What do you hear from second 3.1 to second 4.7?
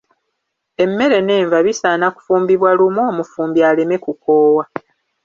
omufumbi aleme kukoowa.